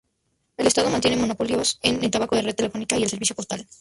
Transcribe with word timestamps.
El 0.57 0.65
Estado 0.65 0.89
mantiene 0.89 1.15
monopolios 1.17 1.77
en 1.83 2.03
el 2.03 2.09
tabaco, 2.09 2.33
la 2.33 2.41
red 2.41 2.55
telefónica 2.55 2.97
y 2.97 3.03
el 3.03 3.09
servicio 3.11 3.35
postal. 3.35 3.67